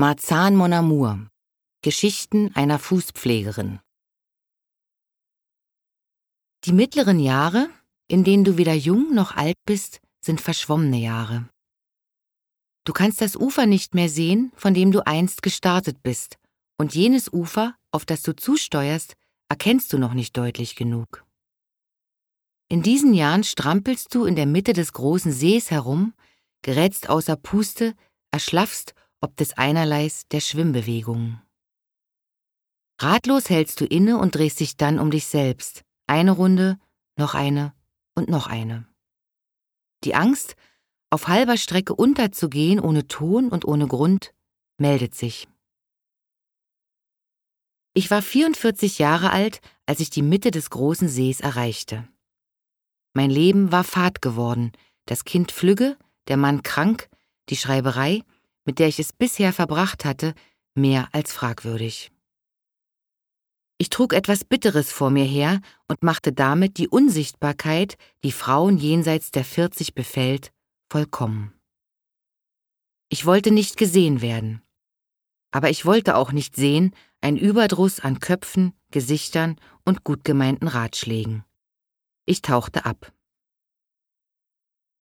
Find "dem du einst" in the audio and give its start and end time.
14.72-15.42